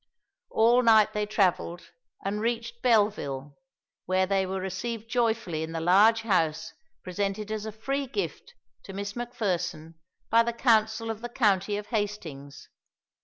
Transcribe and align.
All 0.49 0.81
night 0.81 1.13
they 1.13 1.27
travelled, 1.27 1.91
and 2.25 2.41
reached 2.41 2.81
Belleville, 2.81 3.55
where 4.07 4.25
they 4.25 4.47
were 4.47 4.59
received 4.59 5.07
joyfully 5.11 5.61
in 5.61 5.73
the 5.73 5.79
large 5.79 6.21
house 6.23 6.73
presented 7.03 7.51
as 7.51 7.67
a 7.67 7.71
free 7.71 8.07
gift 8.07 8.55
to 8.85 8.93
Miss 8.93 9.15
Macpherson 9.15 9.99
by 10.31 10.41
the 10.41 10.53
Council 10.53 11.11
of 11.11 11.21
the 11.21 11.29
County 11.29 11.77
of 11.77 11.85
Hastings. 11.89 12.67